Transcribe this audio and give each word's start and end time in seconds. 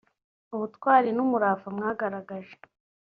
ubutwali 0.55 1.09
n’umurava 1.13 1.67
mwagaragaje 1.75 2.55